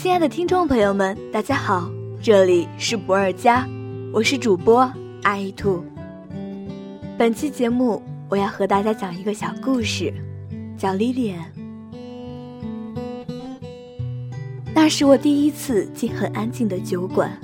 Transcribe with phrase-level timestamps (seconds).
[0.00, 1.90] 亲爱的听众朋友们，大家好，
[2.22, 3.68] 这里是博二家，
[4.12, 4.88] 我是主播
[5.24, 5.84] 阿依兔。
[7.18, 10.14] 本期节目我要和大家讲一个小故事，
[10.76, 11.52] 叫莉莉安。
[14.72, 17.36] 那是我第一次进很安静的酒馆，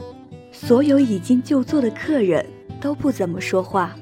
[0.52, 2.46] 所有已经就座的客人
[2.80, 3.96] 都不怎么说话，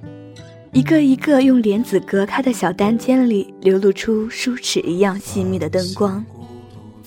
[0.74, 6.22] 一个一个用帘子隔开的小单间里流露出梳齿一样细密的灯光。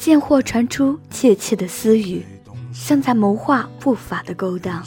[0.06, 2.24] 见货传出窃窃的私语，
[2.72, 4.86] 像在谋划不法的勾当。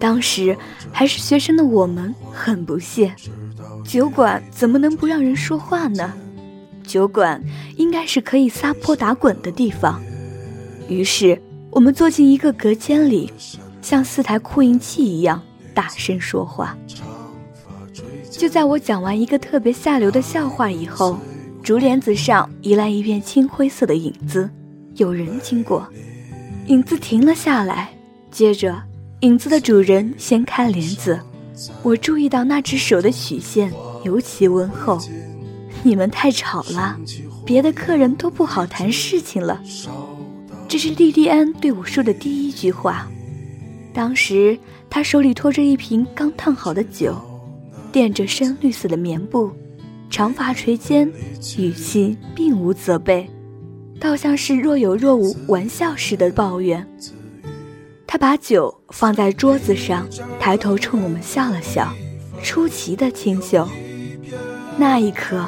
[0.00, 0.58] 当时
[0.90, 3.14] 还是学生的我们很不屑，
[3.86, 6.12] 酒馆怎么能不让人说话呢？
[6.82, 7.40] 酒馆
[7.76, 10.02] 应该是可以撒泼打滚的地方。
[10.88, 11.40] 于是
[11.70, 13.32] 我们坐进一个隔间里，
[13.80, 15.40] 像四台扩音器一样
[15.72, 16.76] 大声说话。
[18.28, 21.20] 就在我讲完一个特别下流的笑话以后。
[21.62, 24.48] 竹帘子上移来一片青灰色的影子，
[24.96, 25.86] 有人经过，
[26.66, 27.90] 影子停了下来。
[28.30, 28.82] 接着，
[29.20, 31.20] 影子的主人掀开帘子，
[31.82, 33.72] 我注意到那只手的曲线
[34.04, 34.98] 尤其温厚。
[35.82, 36.98] 你们太吵了，
[37.44, 39.60] 别的客人都不好谈事情了。
[40.66, 43.06] 这是莉莉安对我说的第一句话。
[43.92, 47.14] 当时她手里托着一瓶刚烫好的酒，
[47.92, 49.50] 垫着深绿色的棉布。
[50.10, 51.10] 长发垂肩，
[51.56, 53.30] 语气并无责备，
[54.00, 56.84] 倒像是若有若无玩笑似的抱怨。
[58.06, 60.04] 他把酒放在桌子上，
[60.40, 61.94] 抬头冲我们笑了笑，
[62.42, 63.66] 出奇的清秀。
[64.76, 65.46] 那一刻，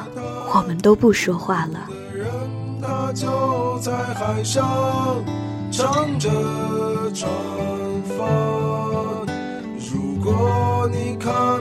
[0.54, 1.88] 我们都不说话了。
[9.90, 11.60] 如果你看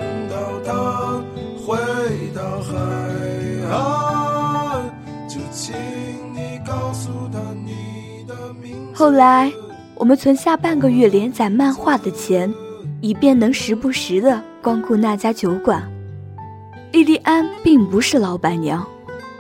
[9.01, 9.51] 后来，
[9.95, 12.53] 我们存下半个月连载漫画的钱，
[13.01, 15.81] 以便能时不时的光顾那家酒馆。
[16.91, 18.85] 莉莉安并不是老板娘，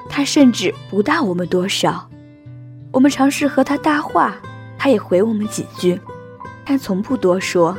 [0.09, 2.09] 她甚至不大我们多少。
[2.91, 4.35] 我们尝试和她搭话，
[4.79, 6.01] 她也回我们几句，
[6.65, 7.77] 但从不多说。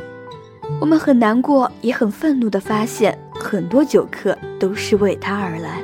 [0.79, 5.83] 我们很难过，也很愤怒地发现，很多酒客都是为他而来。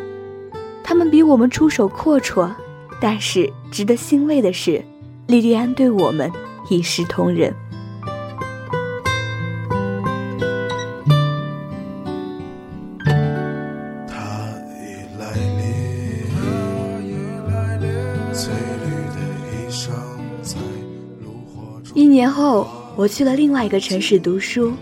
[0.81, 2.49] 他们比我们出手阔绰，
[3.01, 4.81] 但是值得欣慰的是，
[5.29, 6.31] 莉莉安对我们
[6.71, 7.53] 一视同仁。
[21.93, 22.67] 一年后。
[22.95, 24.73] 我去了另外一个城市读书，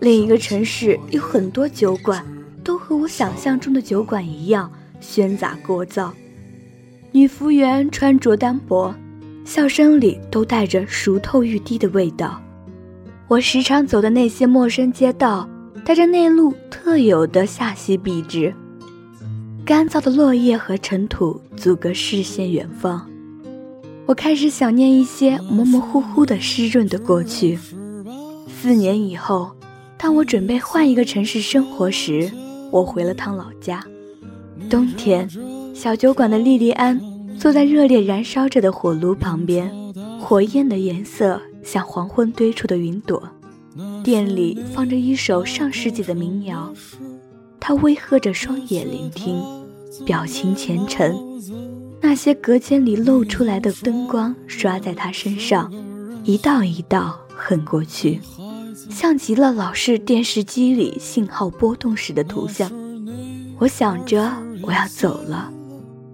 [0.00, 2.24] 另一个城市有很多酒馆，
[2.64, 6.10] 都和我想象中的酒馆一样喧杂聒噪。
[7.10, 8.94] 女服务员穿着单薄，
[9.44, 12.40] 笑声里都带着熟透欲滴的味道。
[13.28, 15.48] 我时常走的那些陌生街道，
[15.84, 18.54] 带着内陆特有的夏夕笔直，
[19.64, 23.08] 干燥的落叶和尘土阻隔视线远方。
[24.06, 27.58] 我开始想念一些模模糊糊的湿润的过去。
[28.48, 29.50] 四年以后，
[29.96, 32.30] 当我准备换一个城市生活时，
[32.70, 33.82] 我回了趟老家。
[34.68, 35.28] 冬天，
[35.74, 37.00] 小酒馆的莉莉安
[37.38, 39.70] 坐在热烈燃烧着的火炉旁边，
[40.20, 43.22] 火焰的颜色像黄昏堆出的云朵。
[44.04, 46.72] 店里放着一首上世纪的民谣，
[47.58, 49.40] 他微合着双眼聆听，
[50.04, 51.14] 表情虔诚。
[52.00, 55.72] 那些隔间里露出来的灯光刷在他身上，
[56.24, 58.20] 一道一道横过去，
[58.90, 62.70] 像极了老式电视机里信号波动时的图像。
[63.58, 64.30] 我想着
[64.62, 65.50] 我要走了，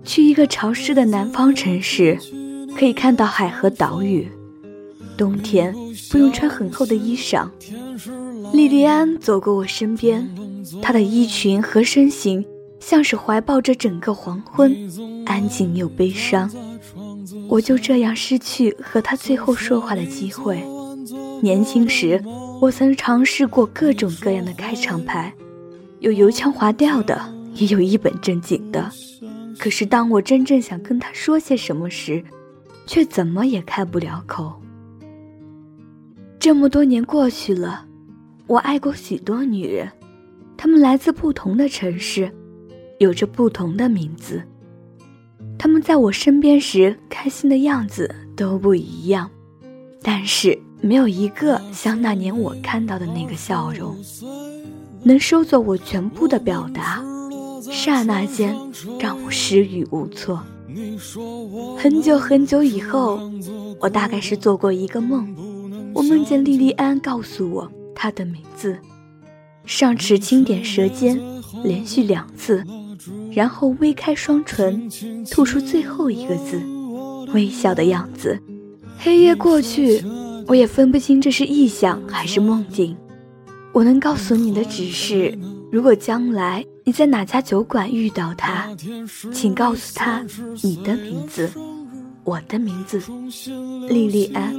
[0.05, 2.19] 去一个潮湿的南方城市，
[2.77, 4.29] 可以看到海和岛屿，
[5.17, 5.75] 冬天
[6.11, 7.49] 不用穿很厚的衣裳。
[8.53, 10.29] 莉莉安走过我身边，
[10.81, 12.45] 她的衣裙和身形。
[12.81, 14.73] 像是怀抱着整个黄昏，
[15.27, 16.49] 安静又悲伤。
[17.49, 20.63] 我就这样失去和他最后说话的机会。
[21.43, 22.23] 年轻时，
[22.61, 25.35] 我曾尝试过各种各样的开场白，
[25.99, 27.21] 有油腔滑调的，
[27.57, 28.91] 也有一本正经的。
[29.59, 32.23] 可是当我真正想跟他说些什么时，
[32.87, 34.53] 却怎么也开不了口。
[36.39, 37.85] 这么多年过去了，
[38.47, 39.91] 我爱过许多女人，
[40.57, 42.33] 她们来自不同的城市。
[42.99, 44.43] 有着不同的名字，
[45.57, 49.31] 他们在我身边时开心的样子都不一样，
[50.03, 53.97] 但是没有一个像那年我看到的那个笑容，
[55.05, 57.01] 能收走我全部的表达，
[57.71, 58.55] 刹那间
[58.99, 60.43] 让我失语无措。
[61.77, 63.21] 很久很久以后，
[63.81, 65.35] 我大概是做过一个梦，
[65.95, 68.79] 我梦见莉莉安告诉我她的名字，
[69.65, 71.21] 上齿轻点舌尖，
[71.65, 72.65] 连续两次，
[73.33, 74.89] 然后微开双唇，
[75.31, 76.61] 吐出最后一个字，
[77.33, 78.39] 微笑的样子。
[78.99, 80.03] 黑夜过去，
[80.47, 82.97] 我也分不清这是臆想还是梦境。
[83.73, 85.37] 我能告诉你的只是，
[85.71, 88.67] 如果将来你在哪家酒馆遇到他，
[89.31, 90.25] 请告诉他
[90.63, 91.51] 你的名字，
[92.25, 92.99] 我的名字，
[93.91, 94.55] 莉莉安。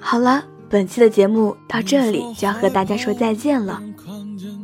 [0.00, 3.80] 好了，本期的节目到这里就要和大家说再见了。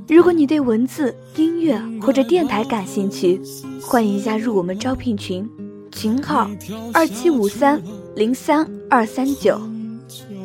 [0.09, 3.41] 如果你对文字、音乐或者电台感兴趣，
[3.81, 5.49] 欢迎加入我们招聘群，
[5.97, 6.47] 群号
[6.93, 7.83] 二七五三
[8.15, 9.59] 零三二三九，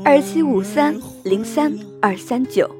[0.01, 0.95] 二七五三
[1.25, 2.71] 零三二三九。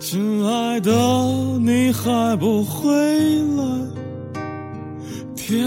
[0.00, 0.90] 亲爱的，
[1.60, 2.90] 你还不回
[3.58, 3.62] 来？
[5.36, 5.66] 天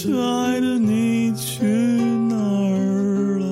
[0.00, 3.44] 亲爱的，你去哪儿了？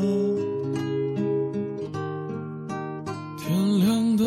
[3.36, 4.24] 天亮的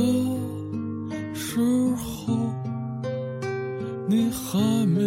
[1.33, 1.61] 时
[1.95, 2.35] 候，
[4.05, 4.99] 你还没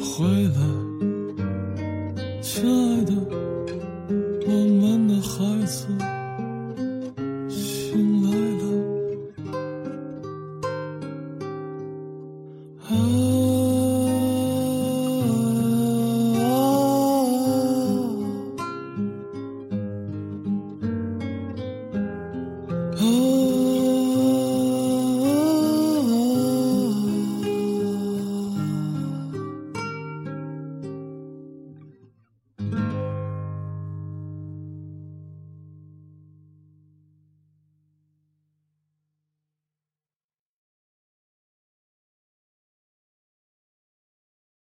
[0.00, 0.58] 回来，
[2.42, 3.14] 亲爱的。